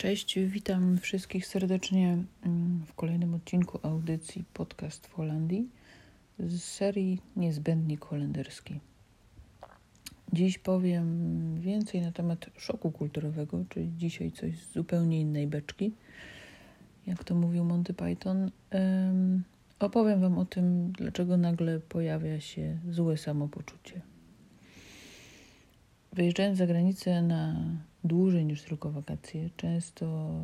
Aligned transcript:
Cześć, 0.00 0.38
witam 0.38 0.98
wszystkich 0.98 1.46
serdecznie 1.46 2.18
mm, 2.42 2.82
w 2.86 2.94
kolejnym 2.94 3.34
odcinku 3.34 3.78
audycji 3.82 4.44
Podcast 4.54 5.06
w 5.06 5.12
Holandii 5.12 5.68
z 6.38 6.62
serii 6.62 7.20
Niezbędnik 7.36 8.04
Holenderski. 8.04 8.80
Dziś 10.32 10.58
powiem 10.58 11.60
więcej 11.60 12.00
na 12.00 12.12
temat 12.12 12.46
szoku 12.56 12.90
kulturowego, 12.90 13.64
czyli 13.68 13.90
dzisiaj 13.98 14.32
coś 14.32 14.58
z 14.58 14.72
zupełnie 14.72 15.20
innej 15.20 15.46
beczki, 15.46 15.92
jak 17.06 17.24
to 17.24 17.34
mówił 17.34 17.64
Monty 17.64 17.94
Python. 17.94 18.50
Opowiem 19.78 20.20
Wam 20.20 20.38
o 20.38 20.44
tym, 20.44 20.92
dlaczego 20.92 21.36
nagle 21.36 21.80
pojawia 21.80 22.40
się 22.40 22.78
złe 22.90 23.16
samopoczucie. 23.16 24.00
Wyjeżdżając 26.12 26.58
za 26.58 26.66
granicę 26.66 27.22
na 27.22 27.56
dłużej 28.04 28.44
niż 28.44 28.62
tylko 28.62 28.90
wakacje, 28.90 29.50
często 29.56 30.34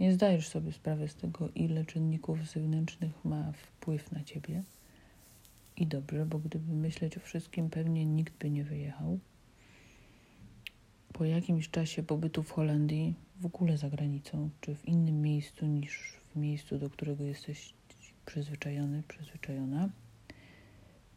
nie 0.00 0.12
zdajesz 0.12 0.48
sobie 0.48 0.72
sprawy 0.72 1.08
z 1.08 1.14
tego, 1.14 1.48
ile 1.54 1.84
czynników 1.84 2.50
zewnętrznych 2.50 3.24
ma 3.24 3.52
wpływ 3.52 4.12
na 4.12 4.24
ciebie. 4.24 4.62
I 5.76 5.86
dobrze, 5.86 6.26
bo 6.26 6.38
gdyby 6.38 6.74
myśleć 6.74 7.16
o 7.16 7.20
wszystkim, 7.20 7.70
pewnie 7.70 8.06
nikt 8.06 8.38
by 8.38 8.50
nie 8.50 8.64
wyjechał. 8.64 9.18
Po 11.12 11.24
jakimś 11.24 11.70
czasie 11.70 12.02
pobytu 12.02 12.42
w 12.42 12.50
Holandii, 12.50 13.14
w 13.40 13.46
ogóle 13.46 13.76
za 13.76 13.90
granicą, 13.90 14.50
czy 14.60 14.74
w 14.74 14.88
innym 14.88 15.22
miejscu 15.22 15.66
niż 15.66 16.16
w 16.34 16.36
miejscu, 16.36 16.78
do 16.78 16.90
którego 16.90 17.24
jesteś 17.24 17.74
przyzwyczajony, 18.26 19.02
przyzwyczajona, 19.08 19.88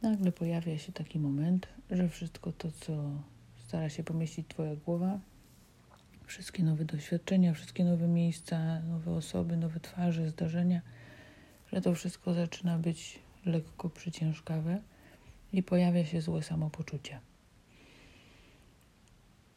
nagle 0.02 0.32
pojawia 0.32 0.78
się 0.78 0.92
taki 0.92 1.20
moment, 1.20 1.68
że 1.92 2.10
wszystko 2.10 2.52
to, 2.52 2.72
co 2.72 3.24
stara 3.68 3.90
się 3.90 4.04
pomieścić 4.04 4.48
Twoja 4.48 4.76
głowa, 4.76 5.20
wszystkie 6.26 6.64
nowe 6.64 6.86
doświadczenia, 6.86 7.54
wszystkie 7.54 7.84
nowe 7.84 8.08
miejsca, 8.08 8.82
nowe 8.82 9.12
osoby, 9.12 9.58
nowe 9.58 9.80
twarze, 9.80 10.30
zdarzenia, 10.30 10.82
że 11.74 11.82
to 11.82 11.96
wszystko 11.96 12.34
zaczyna 12.34 12.78
być 12.80 13.20
lekko 13.46 13.90
przyciężkawe 13.90 14.82
i 15.54 15.64
pojawia 15.64 16.06
się 16.06 16.22
złe 16.22 16.44
samopoczucie. 16.44 17.20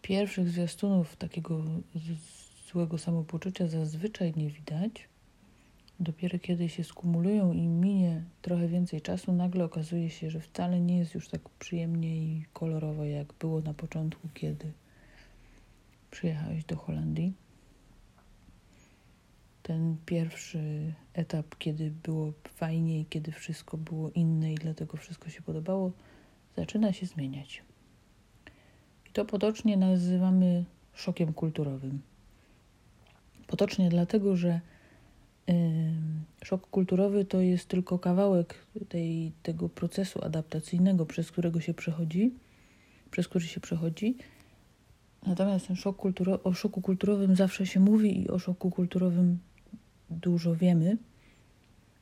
Pierwszych 0.02 0.48
zwiastunów 0.48 1.16
takiego 1.16 1.64
złego 2.72 2.98
samopoczucia 2.98 3.68
zazwyczaj 3.68 4.32
nie 4.36 4.50
widać. 4.50 5.08
Dopiero 6.00 6.38
kiedy 6.38 6.68
się 6.68 6.84
skumulują 6.84 7.52
i 7.52 7.66
minie 7.66 8.24
trochę 8.42 8.68
więcej 8.68 9.00
czasu, 9.00 9.32
nagle 9.32 9.64
okazuje 9.64 10.10
się, 10.10 10.30
że 10.30 10.40
wcale 10.40 10.80
nie 10.80 10.98
jest 10.98 11.14
już 11.14 11.28
tak 11.28 11.48
przyjemnie 11.48 12.16
i 12.16 12.44
kolorowo, 12.52 13.04
jak 13.04 13.32
było 13.32 13.60
na 13.60 13.74
początku, 13.74 14.28
kiedy 14.34 14.72
przyjechałeś 16.10 16.64
do 16.64 16.76
Holandii. 16.76 17.32
Ten 19.62 19.96
pierwszy 20.06 20.94
etap, 21.14 21.56
kiedy 21.58 21.90
było 21.90 22.32
fajnie 22.48 23.00
i 23.00 23.06
kiedy 23.06 23.32
wszystko 23.32 23.76
było 23.76 24.10
inne 24.10 24.52
i 24.52 24.54
dlatego 24.54 24.96
wszystko 24.96 25.30
się 25.30 25.42
podobało, 25.42 25.92
zaczyna 26.56 26.92
się 26.92 27.06
zmieniać. 27.06 27.62
I 29.10 29.12
to 29.12 29.24
potocznie 29.24 29.76
nazywamy 29.76 30.64
szokiem 30.94 31.32
kulturowym. 31.32 32.02
Potocznie 33.46 33.88
dlatego, 33.88 34.36
że 34.36 34.60
szok 36.44 36.70
kulturowy 36.70 37.24
to 37.24 37.40
jest 37.40 37.68
tylko 37.68 37.98
kawałek 37.98 38.54
tej, 38.88 39.32
tego 39.42 39.68
procesu 39.68 40.24
adaptacyjnego, 40.24 41.06
przez 41.06 41.32
którego 41.32 41.60
się 41.60 41.74
przechodzi, 41.74 42.34
przez 43.10 43.28
który 43.28 43.46
się 43.46 43.60
przechodzi 43.60 44.16
Natomiast 45.26 45.66
ten 45.66 45.76
szok 45.76 45.96
kulturo- 45.96 46.40
o 46.44 46.52
szoku 46.52 46.80
kulturowym 46.80 47.36
zawsze 47.36 47.66
się 47.66 47.80
mówi 47.80 48.22
i 48.22 48.28
o 48.28 48.38
szoku 48.38 48.70
kulturowym 48.70 49.38
dużo 50.10 50.54
wiemy. 50.56 50.96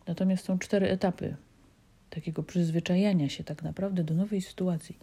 Natomiast 0.06 0.44
są 0.44 0.58
cztery 0.58 0.88
etapy 0.88 1.36
takiego 2.10 2.42
przyzwyczajania 2.42 3.28
się 3.28 3.44
tak 3.44 3.62
naprawdę 3.62 4.04
do 4.04 4.14
nowej 4.14 4.42
sytuacji. 4.42 4.98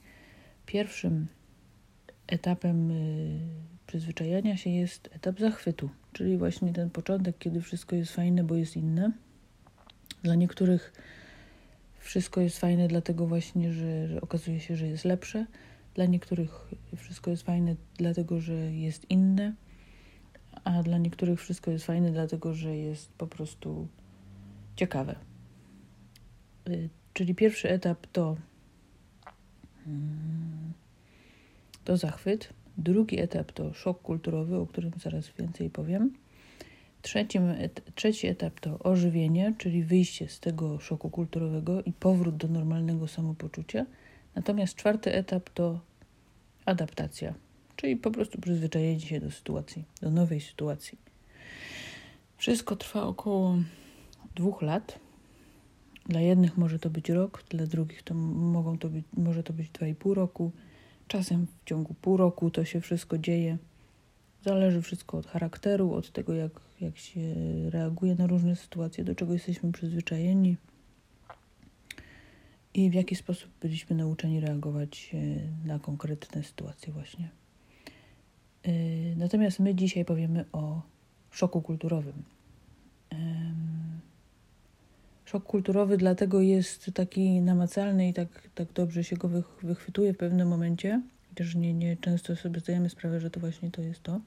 Pierwszym 0.66 1.28
etapem 2.28 2.92
y, 2.92 3.40
przyzwyczajania 3.88 4.58
się 4.58 4.70
jest 4.70 5.10
etap 5.14 5.40
zachwytu, 5.40 5.90
czyli 6.14 6.38
właśnie 6.38 6.74
ten 6.74 6.90
początek, 6.90 7.38
kiedy 7.38 7.62
wszystko 7.62 7.96
jest 7.96 8.12
fajne, 8.12 8.44
bo 8.44 8.56
jest 8.56 8.78
inne. 8.78 9.12
Dla 10.24 10.36
niektórych 10.36 10.94
wszystko 12.00 12.42
jest 12.42 12.60
fajne, 12.60 12.88
dlatego 12.88 13.28
właśnie, 13.28 13.74
że, 13.74 14.08
że 14.08 14.22
okazuje 14.22 14.60
się, 14.60 14.76
że 14.76 14.88
jest 14.88 15.06
lepsze. 15.06 15.46
Dla 15.96 16.06
niektórych 16.06 16.72
wszystko 16.96 17.32
jest 17.32 17.44
fajne, 17.44 17.76
dlatego 17.98 18.42
że 18.42 18.54
jest 18.54 19.12
inne, 19.12 19.54
a 20.64 20.84
dla 20.84 20.98
niektórych 20.98 21.40
wszystko 21.40 21.72
jest 21.72 21.86
fajne, 21.86 22.12
dlatego 22.12 22.54
że 22.54 22.78
jest 22.78 23.12
po 23.12 23.28
prostu 23.28 23.88
ciekawe. 24.76 25.16
Y, 26.68 26.90
czyli 27.14 27.36
pierwszy 27.36 27.70
etap 27.70 28.08
to, 28.08 28.38
mm, 29.88 30.63
to 31.84 31.98
zachwyt, 31.98 32.54
drugi 32.78 33.20
etap 33.20 33.52
to 33.52 33.74
szok 33.74 34.02
kulturowy, 34.02 34.58
o 34.58 34.68
którym 34.68 34.92
zaraz 35.04 35.30
więcej 35.40 35.70
powiem. 35.70 36.14
Trzecim, 37.02 37.54
trzeci 37.96 38.28
etap 38.28 38.60
to 38.60 38.80
ożywienie, 38.80 39.54
czyli 39.58 39.84
wyjście 39.84 40.28
z 40.28 40.40
tego 40.40 40.80
szoku 40.80 41.10
kulturowego 41.10 41.84
i 41.84 41.94
powrót 41.94 42.38
do 42.38 42.48
normalnego 42.48 43.08
samopoczucia. 43.08 43.86
Natomiast 44.36 44.76
czwarty 44.76 45.14
etap 45.14 45.50
to 45.50 45.80
adaptacja, 46.66 47.34
czyli 47.76 47.96
po 47.96 48.12
prostu 48.12 48.42
przyzwyczajenie 48.42 49.00
się 49.00 49.20
do 49.20 49.32
sytuacji, 49.32 49.84
do 50.02 50.12
nowej 50.12 50.42
sytuacji. 50.42 50.98
Wszystko 52.38 52.76
trwa 52.76 53.04
około 53.04 53.58
dwóch 54.36 54.62
lat. 54.62 55.00
Dla 56.06 56.22
jednych 56.22 56.58
może 56.58 56.80
to 56.80 56.90
być 56.90 57.10
rok, 57.10 57.44
dla 57.50 57.66
drugich 57.66 58.04
to 58.04 58.14
mogą 58.14 58.78
to 58.78 58.90
być, 58.90 59.06
może 59.14 59.44
to 59.44 59.54
być 59.54 59.70
dwa 59.70 59.88
i 59.88 59.96
pół 59.96 60.14
roku. 60.14 60.52
Czasem 61.08 61.48
w 61.48 61.66
ciągu 61.66 61.94
pół 61.94 62.18
roku 62.18 62.52
to 62.52 62.66
się 62.66 62.82
wszystko 62.82 63.18
dzieje. 63.18 63.58
Zależy 64.46 64.82
wszystko 64.82 65.18
od 65.18 65.28
charakteru, 65.28 65.94
od 65.94 66.12
tego, 66.12 66.34
jak, 66.34 66.52
jak 66.82 66.98
się 66.98 67.22
reaguje 67.70 68.16
na 68.16 68.28
różne 68.28 68.56
sytuacje, 68.56 69.04
do 69.04 69.16
czego 69.16 69.34
jesteśmy 69.34 69.72
przyzwyczajeni 69.72 70.58
i 72.74 72.90
w 72.90 72.94
jaki 72.94 73.16
sposób 73.16 73.50
byliśmy 73.62 73.96
nauczeni 73.96 74.40
reagować 74.40 75.12
e, 75.14 75.18
na 75.68 75.80
konkretne 75.80 76.44
sytuacje 76.44 76.94
właśnie. 76.94 77.30
E, 78.64 78.72
natomiast 79.16 79.60
my 79.60 79.76
dzisiaj 79.76 80.06
powiemy 80.06 80.46
o 80.52 80.82
szoku 81.32 81.62
kulturowym. 81.62 82.24
Szok 85.34 85.44
kulturowy 85.44 85.98
dlatego 85.98 86.42
jest 86.42 86.92
taki 86.94 87.42
namacalny 87.42 88.10
i 88.10 88.14
tak, 88.14 88.28
tak 88.56 88.68
dobrze 88.74 89.04
się 89.04 89.18
go 89.18 89.30
wychwytuje 89.64 90.14
w 90.14 90.18
pewnym 90.18 90.48
momencie, 90.48 91.02
chociaż 91.30 91.56
nie, 91.56 91.74
nie 91.74 91.98
często 91.98 92.36
sobie 92.36 92.60
zdajemy 92.60 92.90
sprawę, 92.90 93.20
że 93.20 93.30
to 93.30 93.40
właśnie 93.40 93.72
to 93.72 93.82
jest 93.82 94.04
to, 94.04 94.22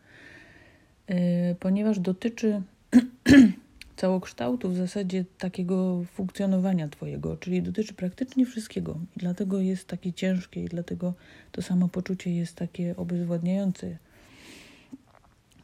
e, 1.07 1.55
ponieważ 1.55 1.99
dotyczy 2.01 2.63
całokształtu 3.97 4.71
w 4.71 4.77
zasadzie 4.77 5.25
takiego 5.39 6.05
funkcjonowania 6.05 6.89
Twojego, 6.89 7.37
czyli 7.37 7.63
dotyczy 7.63 7.95
praktycznie 7.95 8.47
wszystkiego. 8.47 8.99
I 9.17 9.19
dlatego 9.19 9.61
jest 9.61 9.89
takie 9.89 10.13
ciężkie 10.13 10.65
i 10.65 10.69
dlatego 10.69 11.15
to 11.53 11.63
samopoczucie 11.63 12.35
jest 12.35 12.57
takie 12.57 12.97
obezwładniające. 12.97 13.97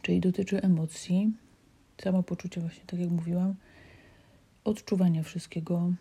Czyli 0.03 0.21
dotyczy 0.21 0.63
emocji, 0.63 1.33
samopoczucia 2.03 2.61
właśnie, 2.61 2.83
tak 2.87 3.01
jak 3.01 3.11
mówiłam, 3.11 3.55
odczuwania 4.65 5.23
wszystkiego, 5.23 5.93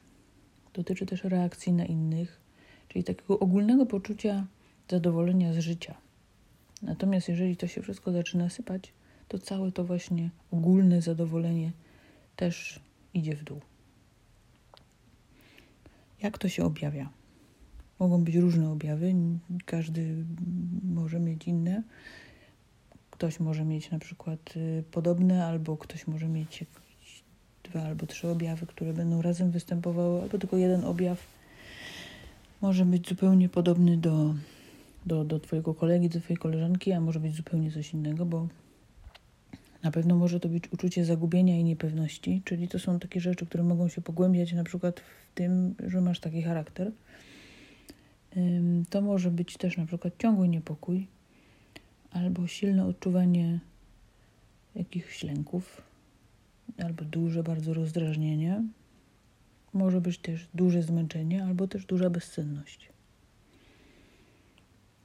dotyczy 0.73 1.05
też 1.05 1.23
reakcji 1.23 1.73
na 1.73 1.85
innych, 1.85 2.41
czyli 2.87 3.03
takiego 3.03 3.39
ogólnego 3.39 3.85
poczucia 3.85 4.45
zadowolenia 4.89 5.53
z 5.53 5.57
życia. 5.57 5.97
Natomiast 6.81 7.29
jeżeli 7.29 7.57
to 7.57 7.67
się 7.67 7.81
wszystko 7.81 8.11
zaczyna 8.11 8.49
sypać, 8.49 8.93
to 9.27 9.39
całe 9.39 9.71
to 9.71 9.83
właśnie 9.83 10.29
ogólne 10.51 11.01
zadowolenie 11.01 11.71
też 12.35 12.79
idzie 13.13 13.35
w 13.35 13.43
dół. 13.43 13.61
Jak 16.21 16.37
to 16.37 16.49
się 16.49 16.63
objawia? 16.63 17.09
Mogą 17.99 18.23
być 18.23 18.35
różne 18.35 18.71
objawy, 18.71 19.13
każdy 19.65 20.25
może 20.83 21.19
mieć 21.19 21.47
inne. 21.47 21.83
Ktoś 23.11 23.39
może 23.39 23.65
mieć 23.65 23.91
na 23.91 23.99
przykład 23.99 24.53
y, 24.57 24.83
podobne, 24.91 25.45
albo 25.45 25.77
ktoś 25.77 26.07
może 26.07 26.27
mieć 26.27 26.65
dwa 27.71 27.83
albo 27.83 28.05
trzy 28.05 28.27
objawy, 28.27 28.65
które 28.65 28.93
będą 28.93 29.21
razem 29.21 29.51
występowały, 29.51 30.21
albo 30.21 30.37
tylko 30.37 30.57
jeden 30.57 30.85
objaw 30.85 31.27
może 32.61 32.85
być 32.85 33.09
zupełnie 33.09 33.49
podobny 33.49 33.97
do, 33.97 34.35
do, 35.05 35.25
do 35.25 35.39
Twojego 35.39 35.73
kolegi, 35.73 36.09
do 36.09 36.19
Twojej 36.19 36.37
koleżanki, 36.37 36.91
a 36.91 37.01
może 37.01 37.19
być 37.19 37.35
zupełnie 37.35 37.71
coś 37.71 37.93
innego, 37.93 38.25
bo 38.25 38.47
na 39.83 39.91
pewno 39.91 40.15
może 40.15 40.39
to 40.39 40.49
być 40.49 40.73
uczucie 40.73 41.05
zagubienia 41.05 41.59
i 41.59 41.63
niepewności, 41.63 42.41
czyli 42.45 42.67
to 42.67 42.79
są 42.79 42.99
takie 42.99 43.19
rzeczy, 43.19 43.45
które 43.45 43.63
mogą 43.63 43.87
się 43.87 44.01
pogłębiać 44.01 44.53
na 44.53 44.63
przykład 44.63 44.99
w 44.99 45.33
tym, 45.35 45.75
że 45.87 46.01
masz 46.01 46.19
taki 46.19 46.41
charakter. 46.41 46.91
To 48.89 49.01
może 49.01 49.31
być 49.31 49.57
też 49.57 49.77
na 49.77 49.85
przykład 49.85 50.13
ciągły 50.17 50.47
niepokój 50.47 51.07
albo 52.11 52.47
silne 52.47 52.85
odczuwanie 52.85 53.59
jakichś 54.75 55.23
lęków, 55.23 55.81
albo 56.83 57.05
duże 57.05 57.43
bardzo 57.43 57.73
rozdrażnienie. 57.73 58.63
Może 59.73 60.01
być 60.01 60.17
też 60.17 60.47
duże 60.53 60.83
zmęczenie, 60.83 61.43
albo 61.43 61.67
też 61.67 61.85
duża 61.85 62.09
bezsenność. 62.09 62.89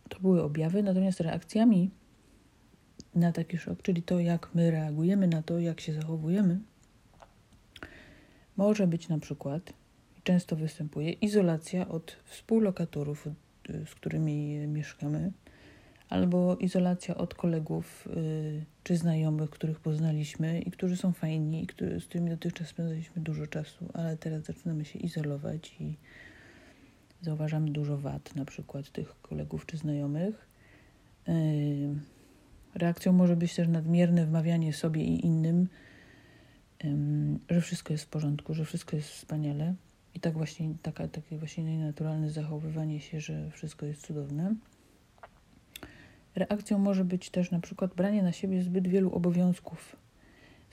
To 0.08 0.20
były 0.20 0.42
objawy, 0.42 0.82
natomiast 0.82 1.20
reakcjami 1.20 1.90
na 3.14 3.32
taki 3.32 3.58
szok, 3.58 3.82
czyli 3.82 4.02
to, 4.02 4.20
jak 4.20 4.50
my 4.54 4.70
reagujemy 4.70 5.26
na 5.26 5.42
to, 5.42 5.58
jak 5.58 5.80
się 5.80 5.92
zachowujemy, 5.92 6.60
może 8.56 8.86
być 8.86 9.08
na 9.08 9.18
przykład, 9.18 9.72
często 10.22 10.56
występuje, 10.56 11.12
izolacja 11.12 11.88
od 11.88 12.16
współlokatorów, 12.24 13.28
z 13.86 13.94
którymi 13.94 14.66
mieszkamy, 14.68 15.32
albo 16.08 16.56
izolacja 16.56 17.16
od 17.16 17.34
kolegów 17.34 18.08
y, 18.16 18.64
czy 18.84 18.96
znajomych, 18.96 19.50
których 19.50 19.80
poznaliśmy 19.80 20.60
i 20.60 20.70
którzy 20.70 20.96
są 20.96 21.12
fajni, 21.12 21.62
i 21.62 21.66
który, 21.66 22.00
z 22.00 22.04
którymi 22.04 22.30
dotychczas 22.30 22.68
spędzaliśmy 22.68 23.22
dużo 23.22 23.46
czasu, 23.46 23.88
ale 23.94 24.16
teraz 24.16 24.44
zaczynamy 24.44 24.84
się 24.84 24.98
izolować 24.98 25.76
i 25.80 25.96
zauważamy 27.20 27.70
dużo 27.70 27.98
wad, 27.98 28.36
na 28.36 28.44
przykład 28.44 28.90
tych 28.90 29.20
kolegów 29.22 29.66
czy 29.66 29.76
znajomych. 29.76 30.48
Y, 31.28 31.88
reakcją 32.74 33.12
może 33.12 33.36
być 33.36 33.54
też 33.54 33.68
nadmierne 33.68 34.26
wmawianie 34.26 34.72
sobie 34.72 35.04
i 35.04 35.26
innym, 35.26 35.68
że 37.50 37.60
wszystko 37.60 37.92
jest 37.92 38.04
w 38.04 38.08
porządku, 38.08 38.54
że 38.54 38.64
wszystko 38.64 38.96
jest 38.96 39.08
wspaniale. 39.08 39.74
I 40.14 40.20
tak 40.20 40.32
właśnie, 40.32 40.74
taka, 40.82 41.08
takie 41.08 41.38
właśnie 41.38 41.78
naturalne 41.78 42.30
zachowywanie 42.30 43.00
się, 43.00 43.20
że 43.20 43.50
wszystko 43.50 43.86
jest 43.86 44.06
cudowne. 44.06 44.54
Reakcją 46.36 46.78
może 46.78 47.04
być 47.04 47.30
też 47.30 47.50
na 47.50 47.60
przykład 47.60 47.94
branie 47.94 48.22
na 48.22 48.32
siebie 48.32 48.62
zbyt 48.62 48.88
wielu 48.88 49.12
obowiązków, 49.12 49.96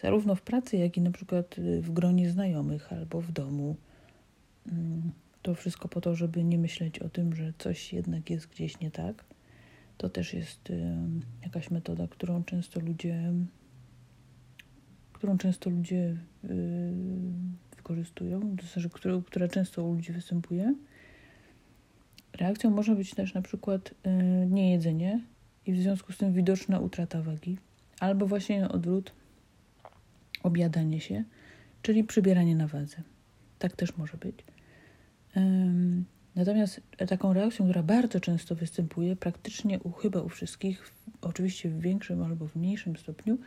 zarówno 0.01 0.35
w 0.35 0.41
pracy, 0.41 0.77
jak 0.77 0.97
i 0.97 1.01
na 1.01 1.11
przykład 1.11 1.57
y, 1.57 1.81
w 1.81 1.91
gronie 1.91 2.29
znajomych 2.29 2.93
albo 2.93 3.21
w 3.21 3.31
domu. 3.31 3.75
Mm, 4.71 5.11
to 5.41 5.55
wszystko 5.55 5.87
po 5.87 6.01
to, 6.01 6.15
żeby 6.15 6.43
nie 6.43 6.57
myśleć 6.57 6.99
o 6.99 7.09
tym, 7.09 7.35
że 7.35 7.53
coś 7.57 7.93
jednak 7.93 8.29
jest 8.29 8.47
gdzieś 8.47 8.79
nie 8.79 8.91
tak. 8.91 9.25
To 9.97 10.09
też 10.09 10.33
jest 10.33 10.71
jakaś 11.43 11.71
metoda, 11.71 12.07
którą 12.07 12.43
często 12.43 12.79
ludzie, 12.79 13.33
którą 15.13 15.37
często 15.37 15.69
ludzie 15.69 16.17
y, 16.43 16.93
wykorzystują, 17.77 18.55
to 18.57 18.67
znaczy, 18.67 18.89
która, 18.89 19.21
która 19.25 19.47
często 19.47 19.83
u 19.83 19.93
ludzi 19.93 20.13
występuje. 20.13 20.75
Reakcją 22.33 22.69
może 22.69 22.95
być 22.95 23.13
też 23.13 23.33
na 23.33 23.41
przykład 23.41 23.91
y, 23.91 24.45
niejedzenie 24.49 25.21
i 25.65 25.73
w 25.73 25.81
związku 25.81 26.13
z 26.13 26.17
tym 26.17 26.33
widoczna 26.33 26.79
utrata 26.79 27.21
wagi, 27.21 27.57
albo 27.99 28.27
właśnie 28.27 28.61
na 28.61 28.69
odwrót 28.71 29.11
objadanie 30.43 31.01
się, 31.01 31.23
czyli 31.81 32.03
przybieranie 32.03 32.55
na 32.55 32.67
wadze. 32.67 32.97
Tak 33.59 33.75
też 33.75 33.97
może 33.97 34.17
być. 34.17 34.45
Natomiast 36.35 36.81
taką 37.07 37.33
reakcją, 37.33 37.65
która 37.65 37.83
bardzo 37.83 38.19
często 38.19 38.55
występuje, 38.55 39.15
praktycznie 39.15 39.79
u, 39.79 39.91
chyba 39.91 40.21
u 40.21 40.29
wszystkich, 40.29 40.91
oczywiście 41.21 41.69
w 41.69 41.79
większym 41.79 42.23
albo 42.23 42.47
w 42.47 42.55
mniejszym 42.55 42.97
stopniu, 42.97 43.37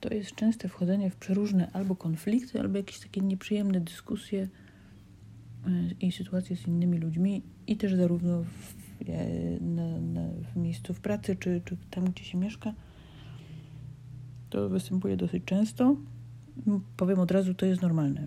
to 0.00 0.14
jest 0.14 0.34
częste 0.34 0.68
wchodzenie 0.68 1.10
w 1.10 1.16
przeróżne 1.16 1.70
albo 1.72 1.96
konflikty, 1.96 2.60
albo 2.60 2.76
jakieś 2.76 3.00
takie 3.00 3.20
nieprzyjemne 3.20 3.80
dyskusje 3.80 4.48
e, 5.66 5.70
i 6.00 6.12
sytuacje 6.12 6.56
z 6.56 6.66
innymi 6.66 6.98
ludźmi, 6.98 7.42
i 7.66 7.76
też 7.76 7.94
zarówno 7.94 8.42
w, 8.42 8.74
na, 9.60 9.98
na, 10.00 10.28
w 10.54 10.56
miejscu 10.56 10.94
w 10.94 11.00
pracy, 11.00 11.36
czy, 11.36 11.62
czy 11.64 11.76
tam, 11.90 12.04
gdzie 12.04 12.24
się 12.24 12.38
mieszka. 12.38 12.74
To 14.50 14.68
występuje 14.68 15.16
dosyć 15.16 15.44
często. 15.44 15.96
Powiem 16.96 17.18
od 17.18 17.30
razu, 17.30 17.54
to 17.54 17.66
jest 17.66 17.82
normalne. 17.82 18.26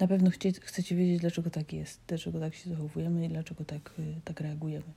Na 0.00 0.06
pewno 0.06 0.30
chcie, 0.30 0.52
chcecie 0.52 0.96
wiedzieć, 0.96 1.20
dlaczego 1.20 1.50
tak 1.50 1.72
jest, 1.72 2.00
dlaczego 2.06 2.40
tak 2.40 2.54
się 2.54 2.70
zachowujemy 2.70 3.26
i 3.26 3.28
dlaczego 3.28 3.64
tak, 3.64 3.92
y, 3.98 4.20
tak 4.24 4.40
reagujemy. 4.40 4.92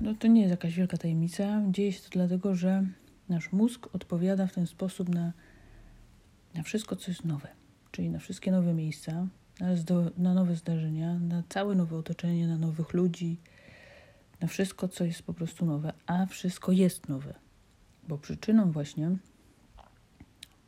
No 0.00 0.14
to 0.14 0.26
nie 0.26 0.40
jest 0.40 0.50
jakaś 0.50 0.74
wielka 0.74 0.96
tajemnica. 0.96 1.62
Dzieje 1.70 1.92
się 1.92 2.00
to 2.02 2.08
dlatego, 2.10 2.54
że 2.54 2.86
nasz 3.28 3.52
mózg 3.52 3.88
odpowiada 3.92 4.46
w 4.46 4.52
ten 4.52 4.66
sposób 4.66 5.08
na, 5.08 5.32
na 6.54 6.62
wszystko, 6.62 6.96
co 6.96 7.10
jest 7.10 7.24
nowe, 7.24 7.48
czyli 7.92 8.10
na 8.10 8.18
wszystkie 8.18 8.50
nowe 8.50 8.74
miejsca, 8.74 9.26
na, 10.18 10.34
nowe 10.34 10.56
zdarzenia, 10.56 11.18
na 11.18 11.42
całe 11.48 11.74
nowe 11.74 11.96
otoczenie, 11.96 12.46
na 12.46 12.58
nowych 12.58 12.92
ludzi, 12.92 13.36
na 14.40 14.48
wszystko, 14.48 14.88
co 14.88 15.04
jest 15.04 15.22
po 15.22 15.34
prostu 15.34 15.66
nowe, 15.66 15.92
a 16.06 16.26
wszystko 16.26 16.72
jest 16.72 17.08
nowe. 17.08 17.34
Bo 18.08 18.18
przyczyną 18.18 18.72
właśnie 18.72 19.16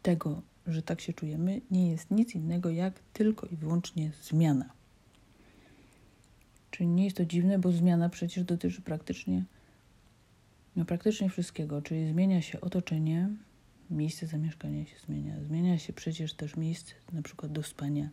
tego, 0.02 0.42
że 0.66 0.82
tak 0.82 1.00
się 1.00 1.12
czujemy, 1.12 1.60
nie 1.70 1.90
jest 1.90 2.10
nic 2.10 2.34
innego 2.34 2.70
jak 2.70 3.00
tylko 3.12 3.46
i 3.46 3.56
wyłącznie 3.56 4.10
zmiana. 4.22 4.70
Czyli 6.70 6.88
nie 6.88 7.04
jest 7.04 7.16
to 7.16 7.24
dziwne, 7.24 7.58
bo 7.58 7.72
zmiana 7.72 8.08
przecież 8.08 8.44
dotyczy 8.44 8.82
praktycznie, 8.82 9.44
no 10.76 10.84
praktycznie 10.84 11.30
wszystkiego, 11.30 11.82
czyli 11.82 12.08
zmienia 12.08 12.42
się 12.42 12.60
otoczenie, 12.60 13.28
miejsce 13.94 14.26
zamieszkania 14.26 14.84
się 14.84 14.96
zmienia, 15.06 15.34
zmienia 15.40 15.78
się 15.78 15.92
przecież 15.92 16.34
też 16.34 16.56
miejsce 16.56 16.94
na 17.12 17.22
przykład 17.22 17.52
do 17.52 17.62
spania, 17.62 18.08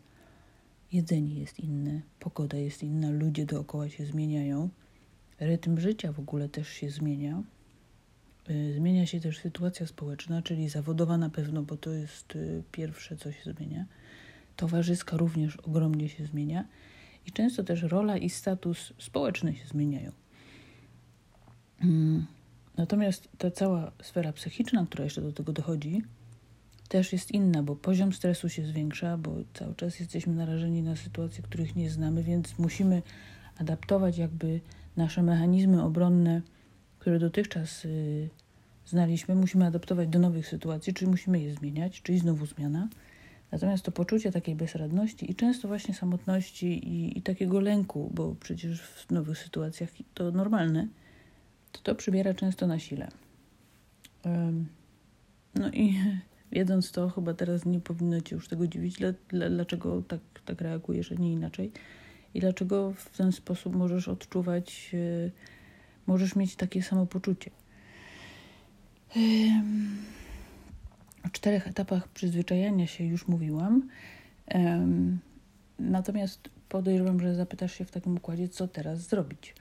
jedzenie 0.91 1.39
jest 1.39 1.59
inne, 1.59 2.01
pogoda 2.19 2.57
jest 2.57 2.83
inna, 2.83 3.09
ludzie 3.09 3.45
dookoła 3.45 3.89
się 3.89 4.05
zmieniają, 4.05 4.69
rytm 5.39 5.79
życia 5.79 6.11
w 6.11 6.19
ogóle 6.19 6.49
też 6.49 6.69
się 6.69 6.89
zmienia. 6.89 7.43
Y, 8.49 8.73
zmienia 8.73 9.05
się 9.05 9.19
też 9.19 9.37
sytuacja 9.37 9.87
społeczna, 9.87 10.41
czyli 10.41 10.69
zawodowa 10.69 11.17
na 11.17 11.29
pewno, 11.29 11.63
bo 11.63 11.77
to 11.77 11.91
jest 11.91 12.35
y, 12.35 12.63
pierwsze, 12.71 13.17
co 13.17 13.31
się 13.31 13.53
zmienia. 13.53 13.85
Towarzyska 14.55 15.17
również 15.17 15.55
ogromnie 15.55 16.09
się 16.09 16.25
zmienia 16.25 16.65
i 17.25 17.31
często 17.31 17.63
też 17.63 17.81
rola 17.81 18.17
i 18.17 18.29
status 18.29 18.93
społeczny 18.97 19.55
się 19.55 19.67
zmieniają. 19.67 20.11
Natomiast 22.81 23.29
ta 23.37 23.51
cała 23.51 23.91
sfera 24.03 24.33
psychiczna, 24.33 24.85
która 24.85 25.03
jeszcze 25.03 25.21
do 25.21 25.31
tego 25.33 25.53
dochodzi, 25.53 26.03
też 26.87 27.13
jest 27.13 27.31
inna, 27.31 27.63
bo 27.63 27.75
poziom 27.75 28.13
stresu 28.13 28.49
się 28.49 28.65
zwiększa, 28.65 29.17
bo 29.17 29.35
cały 29.53 29.75
czas 29.75 29.99
jesteśmy 29.99 30.33
narażeni 30.33 30.83
na 30.83 30.95
sytuacje, 30.95 31.43
których 31.43 31.75
nie 31.75 31.89
znamy, 31.89 32.23
więc 32.23 32.59
musimy 32.59 33.01
adaptować 33.57 34.17
jakby 34.17 34.59
nasze 34.97 35.23
mechanizmy 35.23 35.83
obronne, 35.83 36.41
które 36.99 37.19
dotychczas 37.19 37.85
y, 37.85 38.29
znaliśmy, 38.85 39.35
musimy 39.35 39.65
adaptować 39.65 40.09
do 40.09 40.19
nowych 40.19 40.47
sytuacji, 40.47 40.93
czyli 40.93 41.11
musimy 41.11 41.39
je 41.39 41.53
zmieniać, 41.53 42.01
czyli 42.01 42.19
znowu 42.19 42.45
zmiana. 42.45 42.89
Natomiast 43.51 43.83
to 43.83 43.91
poczucie 43.91 44.31
takiej 44.31 44.55
bezradności 44.55 45.31
i 45.31 45.35
często 45.35 45.67
właśnie 45.67 45.93
samotności 45.93 46.65
i, 46.87 47.17
i 47.17 47.21
takiego 47.21 47.59
lęku, 47.59 48.11
bo 48.13 48.35
przecież 48.39 48.81
w 48.81 49.11
nowych 49.11 49.37
sytuacjach 49.37 49.89
to 50.13 50.31
normalne, 50.31 50.87
to 51.71 51.81
to 51.81 51.95
przybiera 51.95 52.33
często 52.33 52.67
na 52.67 52.79
sile. 52.79 53.07
No 55.55 55.69
i 55.73 55.99
wiedząc 56.51 56.91
to, 56.91 57.09
chyba 57.09 57.33
teraz 57.33 57.65
nie 57.65 57.79
powinno 57.79 58.21
Cię 58.21 58.35
już 58.35 58.47
tego 58.47 58.67
dziwić, 58.67 58.97
dlaczego 59.29 60.01
tak, 60.01 60.19
tak 60.45 60.61
reagujesz, 60.61 61.11
a 61.11 61.15
nie 61.15 61.33
inaczej. 61.33 61.71
I 62.33 62.39
dlaczego 62.39 62.93
w 62.93 63.17
ten 63.17 63.31
sposób 63.31 63.75
możesz 63.75 64.07
odczuwać, 64.07 64.91
e, 64.93 65.31
możesz 66.07 66.35
mieć 66.35 66.55
takie 66.55 66.83
samopoczucie. 66.83 67.51
O 71.25 71.29
czterech 71.31 71.67
etapach 71.67 72.07
przyzwyczajania 72.07 72.87
się 72.87 73.03
już 73.03 73.27
mówiłam. 73.27 73.89
Natomiast 75.79 76.49
podejrzewam, 76.69 77.19
że 77.19 77.35
zapytasz 77.35 77.73
się 77.73 77.85
w 77.85 77.91
takim 77.91 78.17
układzie, 78.17 78.49
co 78.49 78.67
teraz 78.67 78.99
zrobić. 78.99 79.55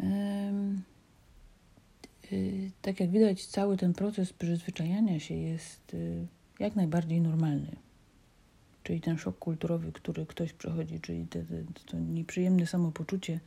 Y, 0.00 0.04
tak 2.82 3.00
jak 3.00 3.10
widać, 3.10 3.46
cały 3.46 3.76
ten 3.76 3.92
proces 3.92 4.32
przyzwyczajania 4.32 5.20
się 5.20 5.34
jest 5.34 5.94
y, 5.94 6.26
jak 6.58 6.76
najbardziej 6.76 7.20
normalny. 7.20 7.76
Czyli 8.82 9.00
ten 9.00 9.18
szok 9.18 9.38
kulturowy, 9.38 9.92
który 9.92 10.26
ktoś 10.26 10.52
przechodzi, 10.52 11.00
czyli 11.00 11.26
te, 11.26 11.42
te, 11.42 11.64
to 11.86 11.98
nieprzyjemne 11.98 12.66
samopoczucie, 12.66 13.40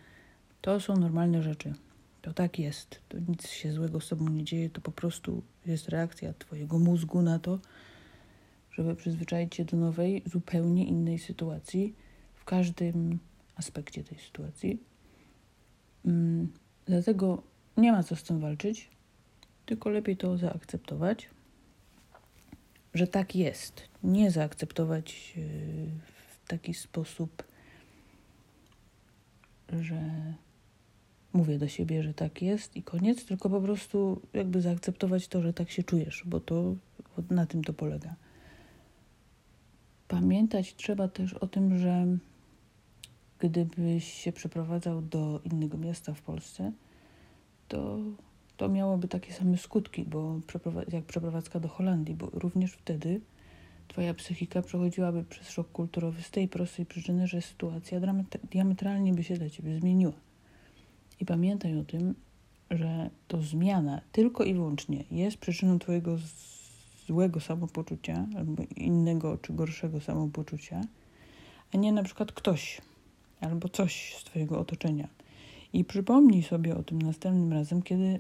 to 0.62 0.80
są 0.80 0.98
normalne 0.98 1.44
rzeczy. 1.44 1.74
To 2.22 2.34
tak 2.34 2.60
jest. 2.60 3.02
To 3.10 3.18
nic 3.20 3.48
się 3.48 3.74
złego 3.74 4.02
z 4.02 4.10
tobą 4.10 4.30
nie 4.30 4.44
dzieje, 4.44 4.70
to 4.70 4.82
po 4.82 4.92
prostu 4.92 5.44
jest 5.66 5.90
reakcja 5.90 6.34
twojego 6.34 6.80
mózgu 6.80 7.22
na 7.22 7.40
to, 7.40 7.60
żeby 8.72 8.96
przyzwyczaić 8.96 9.56
się 9.56 9.66
do 9.66 9.78
nowej, 9.78 10.24
zupełnie 10.26 10.86
innej 10.86 11.20
sytuacji 11.20 11.96
w 12.36 12.46
każdym 12.46 13.20
aspekcie 13.56 14.04
tej 14.04 14.20
sytuacji. 14.20 14.80
Mm, 16.06 16.52
dlatego 16.86 17.44
nie 17.78 17.92
ma 17.92 18.04
co 18.04 18.16
z 18.16 18.24
tym 18.24 18.40
walczyć, 18.40 18.90
tylko 19.66 19.90
lepiej 19.90 20.18
to 20.18 20.38
zaakceptować, 20.38 21.30
że 22.94 23.08
tak 23.08 23.36
jest. 23.36 23.82
Nie 24.04 24.32
zaakceptować 24.32 25.34
yy, 25.36 25.44
w 26.18 26.48
taki 26.48 26.74
sposób, 26.74 27.44
że 29.70 30.12
mówię 31.34 31.58
do 31.58 31.68
siebie, 31.68 32.04
że 32.04 32.14
tak 32.14 32.42
jest 32.42 32.76
i 32.76 32.84
koniec, 32.84 33.26
tylko 33.26 33.50
po 33.50 33.62
prostu 33.62 34.22
jakby 34.34 34.62
zaakceptować 34.62 35.28
to, 35.28 35.42
że 35.42 35.54
tak 35.54 35.72
się 35.72 35.84
czujesz, 35.84 36.24
bo 36.26 36.40
to 36.40 36.76
na 37.30 37.46
tym 37.46 37.64
to 37.64 37.74
polega. 37.74 38.16
Pamiętać 40.08 40.76
trzeba 40.76 41.08
też 41.08 41.34
o 41.34 41.48
tym, 41.48 41.80
że 41.80 42.18
gdybyś 43.40 44.14
się 44.14 44.32
przeprowadzał 44.32 45.02
do 45.02 45.42
innego 45.44 45.78
miasta 45.78 46.14
w 46.14 46.22
Polsce, 46.22 46.72
to 47.68 47.98
to 48.58 48.70
miałoby 48.70 49.08
takie 49.08 49.34
same 49.34 49.58
skutki, 49.58 50.04
bo 50.04 50.40
jak 50.92 51.06
przeprowadzka 51.06 51.60
do 51.60 51.68
Holandii, 51.68 52.16
bo 52.16 52.30
również 52.34 52.74
wtedy 52.74 53.22
twoja 53.88 54.14
psychika 54.14 54.62
przechodziłaby 54.62 55.24
przez 55.24 55.50
szok 55.50 55.72
kulturowy 55.72 56.22
z 56.22 56.32
tej 56.32 56.48
prostej 56.48 56.86
przyczyny, 56.86 57.28
że 57.28 57.42
sytuacja 57.42 58.00
diametralnie 58.52 59.14
by 59.14 59.24
się 59.24 59.36
dla 59.36 59.50
ciebie 59.50 59.80
zmieniła. 59.80 60.14
I 61.20 61.26
pamiętaj 61.26 61.80
o 61.80 61.84
tym, 61.84 62.16
że 62.72 63.10
to 63.28 63.42
zmiana 63.42 64.02
tylko 64.12 64.44
i 64.44 64.54
wyłącznie 64.54 65.04
jest 65.12 65.38
przyczyną 65.38 65.80
twojego 65.80 66.18
złego 67.08 67.40
samopoczucia 67.40 68.28
albo 68.38 68.64
innego 68.76 69.38
czy 69.38 69.54
gorszego 69.54 70.02
samopoczucia, 70.02 70.82
a 71.74 71.78
nie 71.78 71.92
na 71.92 72.04
przykład 72.04 72.32
ktoś 72.32 72.82
albo 73.42 73.70
coś 73.70 74.16
z 74.16 74.24
twojego 74.24 74.60
otoczenia. 74.60 75.08
I 75.74 75.84
przypomnij 75.84 76.44
sobie 76.44 76.78
o 76.78 76.84
tym 76.84 77.02
następnym 77.02 77.54
razem, 77.54 77.82
kiedy 77.82 78.20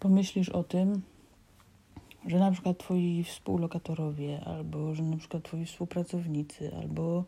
pomyślisz 0.00 0.48
o 0.48 0.64
tym, 0.64 1.02
że 2.26 2.38
na 2.38 2.50
przykład 2.50 2.78
twoi 2.78 3.24
współlokatorowie, 3.24 4.40
albo 4.44 4.94
że 4.94 5.02
na 5.02 5.16
przykład 5.16 5.42
twoi 5.42 5.64
współpracownicy, 5.64 6.74
albo 6.74 7.24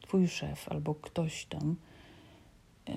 twój 0.00 0.28
szef, 0.28 0.68
albo 0.68 0.94
ktoś 0.94 1.44
tam 1.44 1.76
yy, 2.88 2.94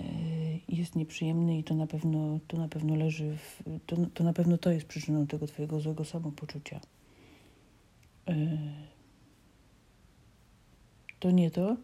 jest 0.70 0.96
nieprzyjemny 0.96 1.58
i 1.58 1.64
to 1.64 1.76
na 1.76 1.88
pewno, 1.88 2.40
to 2.48 2.58
na 2.58 2.68
pewno 2.68 2.96
leży, 2.96 3.38
w, 3.38 3.64
to, 3.86 3.96
to 4.14 4.24
na 4.24 4.34
pewno 4.34 4.58
to 4.58 4.72
jest 4.72 4.86
przyczyną 4.86 5.28
tego 5.28 5.48
twojego 5.48 5.80
złego 5.80 6.06
samopoczucia. 6.06 6.80
Yy, 8.28 8.36
to 11.20 11.32
nie 11.32 11.52
to, 11.52 11.78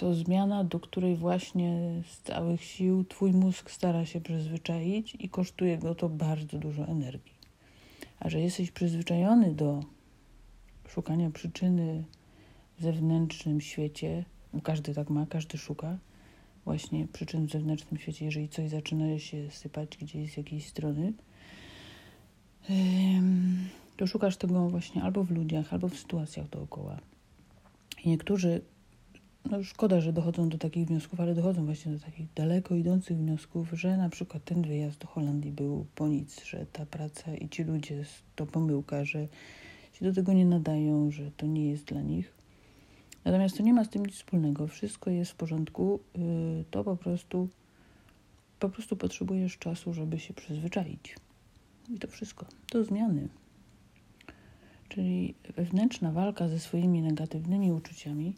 to 0.00 0.14
zmiana, 0.14 0.64
do 0.64 0.80
której 0.80 1.16
właśnie 1.16 2.02
z 2.06 2.18
całych 2.18 2.64
sił 2.64 3.04
Twój 3.04 3.32
mózg 3.32 3.70
stara 3.70 4.06
się 4.06 4.20
przyzwyczaić 4.20 5.16
i 5.18 5.28
kosztuje 5.28 5.78
go 5.78 5.94
to 5.94 6.08
bardzo 6.08 6.58
dużo 6.58 6.86
energii. 6.86 7.34
A 8.20 8.28
że 8.28 8.40
jesteś 8.40 8.70
przyzwyczajony 8.70 9.54
do 9.54 9.84
szukania 10.88 11.30
przyczyny 11.30 12.04
w 12.78 12.82
zewnętrznym 12.82 13.60
świecie, 13.60 14.24
bo 14.52 14.60
każdy 14.60 14.94
tak 14.94 15.10
ma, 15.10 15.26
każdy 15.26 15.58
szuka 15.58 15.98
właśnie 16.64 17.06
przyczyn 17.06 17.46
w 17.46 17.50
zewnętrznym 17.50 18.00
świecie, 18.00 18.24
jeżeli 18.24 18.48
coś 18.48 18.70
zaczyna 18.70 19.18
się 19.18 19.50
sypać 19.50 19.96
gdzieś 19.96 20.32
z 20.32 20.36
jakiejś 20.36 20.66
strony, 20.66 21.12
to 23.96 24.06
szukasz 24.06 24.36
tego 24.36 24.68
właśnie 24.68 25.02
albo 25.02 25.24
w 25.24 25.30
ludziach, 25.30 25.72
albo 25.72 25.88
w 25.88 25.96
sytuacjach 25.96 26.48
dookoła. 26.48 27.00
I 28.04 28.08
niektórzy 28.08 28.60
no 29.44 29.64
szkoda, 29.64 30.00
że 30.00 30.12
dochodzą 30.12 30.48
do 30.48 30.58
takich 30.58 30.86
wniosków, 30.86 31.20
ale 31.20 31.34
dochodzą 31.34 31.64
właśnie 31.64 31.92
do 31.92 31.98
takich 31.98 32.26
daleko 32.34 32.74
idących 32.74 33.16
wniosków, 33.16 33.70
że 33.72 33.96
na 33.96 34.08
przykład 34.08 34.44
ten 34.44 34.62
wyjazd 34.62 34.98
do 34.98 35.06
Holandii 35.06 35.52
był 35.52 35.86
po 35.94 36.08
nic, 36.08 36.44
że 36.44 36.66
ta 36.72 36.86
praca 36.86 37.34
i 37.34 37.48
ci 37.48 37.64
ludzie 37.64 38.04
to 38.36 38.46
pomyłka, 38.46 39.04
że 39.04 39.28
się 39.92 40.04
do 40.04 40.12
tego 40.12 40.32
nie 40.32 40.46
nadają, 40.46 41.10
że 41.10 41.30
to 41.30 41.46
nie 41.46 41.70
jest 41.70 41.84
dla 41.84 42.00
nich. 42.00 42.34
Natomiast 43.24 43.56
to 43.56 43.62
nie 43.62 43.74
ma 43.74 43.84
z 43.84 43.88
tym 43.88 44.06
nic 44.06 44.14
wspólnego. 44.14 44.66
Wszystko 44.66 45.10
jest 45.10 45.30
w 45.30 45.34
porządku. 45.34 46.00
Y, 46.60 46.64
to 46.70 46.84
po 46.84 46.96
prostu 46.96 47.48
po 48.60 48.68
prostu 48.68 48.96
potrzebujesz 48.96 49.58
czasu, 49.58 49.92
żeby 49.92 50.18
się 50.18 50.34
przyzwyczaić. 50.34 51.16
I 51.94 51.98
to 51.98 52.08
wszystko. 52.08 52.46
To 52.70 52.84
zmiany. 52.84 53.28
Czyli 54.88 55.34
wewnętrzna 55.56 56.12
walka 56.12 56.48
ze 56.48 56.58
swoimi 56.58 57.02
negatywnymi 57.02 57.72
uczuciami 57.72 58.34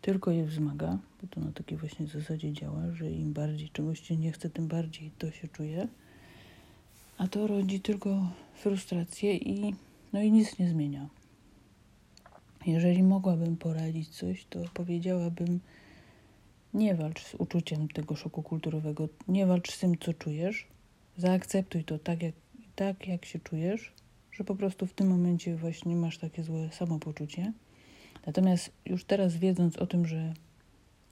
tylko 0.00 0.30
je 0.30 0.44
wzmaga, 0.44 0.98
bo 1.22 1.28
to 1.28 1.40
na 1.40 1.52
takiej 1.52 1.78
właśnie 1.78 2.06
zasadzie 2.06 2.52
działa, 2.52 2.90
że 2.92 3.10
im 3.10 3.32
bardziej 3.32 3.68
czegoś 3.70 4.00
się 4.00 4.16
nie 4.16 4.32
chce, 4.32 4.50
tym 4.50 4.68
bardziej 4.68 5.10
to 5.18 5.30
się 5.30 5.48
czuje. 5.48 5.88
A 7.18 7.28
to 7.28 7.46
rodzi 7.46 7.80
tylko 7.80 8.30
frustrację 8.54 9.36
i, 9.36 9.74
no 10.12 10.22
i 10.22 10.32
nic 10.32 10.58
nie 10.58 10.68
zmienia. 10.68 11.08
Jeżeli 12.66 13.02
mogłabym 13.02 13.56
poradzić 13.56 14.08
coś, 14.08 14.44
to 14.44 14.60
powiedziałabym: 14.74 15.60
nie 16.74 16.94
walcz 16.94 17.24
z 17.24 17.34
uczuciem 17.34 17.88
tego 17.88 18.16
szoku 18.16 18.42
kulturowego, 18.42 19.08
nie 19.28 19.46
walcz 19.46 19.72
z 19.72 19.78
tym, 19.78 19.98
co 19.98 20.14
czujesz. 20.14 20.66
Zaakceptuj 21.16 21.84
to 21.84 21.98
tak 21.98 22.22
jak, 22.22 22.34
tak, 22.76 23.08
jak 23.08 23.24
się 23.24 23.38
czujesz, 23.38 23.92
że 24.32 24.44
po 24.44 24.54
prostu 24.54 24.86
w 24.86 24.92
tym 24.92 25.08
momencie 25.08 25.56
właśnie 25.56 25.96
masz 25.96 26.18
takie 26.18 26.42
złe 26.42 26.68
samopoczucie 26.72 27.52
Natomiast 28.28 28.72
już 28.86 29.04
teraz 29.04 29.36
wiedząc 29.36 29.76
o 29.76 29.86
tym, 29.86 30.06
że 30.06 30.34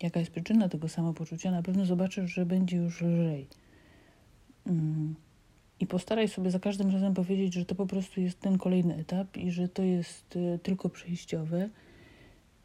jaka 0.02 0.20
jest 0.20 0.32
przyczyna 0.32 0.68
tego 0.68 0.88
samopoczucia, 0.88 1.50
na 1.50 1.62
pewno 1.62 1.86
zobaczysz, 1.86 2.34
że 2.34 2.46
będzie 2.46 2.76
już 2.76 3.02
lżej. 3.02 3.46
Mm. 4.66 5.14
I 5.80 5.86
postaraj 5.86 6.28
sobie 6.28 6.50
za 6.50 6.58
każdym 6.58 6.90
razem 6.90 7.14
powiedzieć, 7.14 7.54
że 7.54 7.64
to 7.64 7.74
po 7.74 7.86
prostu 7.86 8.20
jest 8.20 8.40
ten 8.40 8.58
kolejny 8.58 8.96
etap 8.96 9.36
i 9.36 9.50
że 9.50 9.68
to 9.68 9.82
jest 9.82 10.36
y, 10.36 10.58
tylko 10.62 10.88
przejściowe 10.88 11.68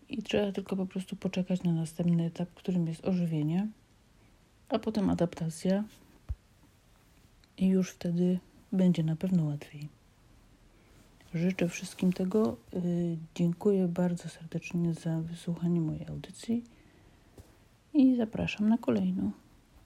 i 0.10 0.24
trzeba 0.24 0.52
tylko 0.52 0.76
po 0.76 0.86
prostu 0.86 1.16
poczekać 1.16 1.64
na 1.64 1.74
następny 1.74 2.26
etap, 2.26 2.50
którym 2.54 2.88
jest 2.88 3.06
ożywienie, 3.06 3.68
a 4.70 4.80
potem 4.80 5.10
adaptacja 5.10 5.84
i 7.58 7.68
już 7.68 7.92
wtedy 7.92 8.40
będzie 8.72 9.04
na 9.04 9.16
pewno 9.16 9.44
łatwiej. 9.44 10.01
Życzę 11.34 11.70
wszystkim 11.70 12.14
tego. 12.14 12.58
Y, 12.74 13.18
dziękuję 13.36 13.88
bardzo 13.88 14.30
serdecznie 14.30 14.94
za 14.94 15.22
wysłuchanie 15.22 15.82
mojej 15.82 16.08
audycji 16.08 16.64
i 17.94 18.16
zapraszam 18.16 18.70
na 18.70 18.78
kolejną. 18.78 19.32